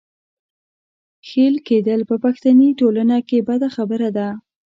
[1.27, 4.27] ښېل کېدل په پښتني ټولنه کې بده خبره ده.